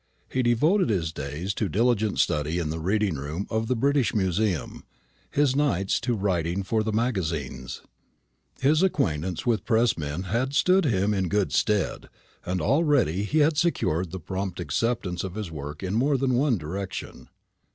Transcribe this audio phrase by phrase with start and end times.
[0.31, 4.83] He devoted his days to diligent study in the reading room of the British Museum,
[5.29, 7.83] his nights to writing for the magazines.
[8.59, 12.09] His acquaintance with press men had stood him in good stead;
[12.43, 16.57] and already he had secured the prompt acceptance of his work in more than one
[16.57, 17.29] direction.